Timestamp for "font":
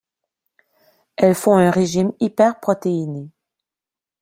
1.35-1.57